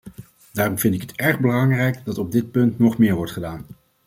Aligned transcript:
Daarom 0.53 0.77
vind 0.79 0.93
ik 0.93 1.01
het 1.01 1.15
erg 1.15 1.39
belangrijk 1.39 2.05
dat 2.05 2.17
op 2.17 2.31
dit 2.31 2.51
punt 2.51 2.79
nog 2.79 2.97
meer 2.97 3.15
wordt 3.15 3.31
gedaan. 3.31 3.65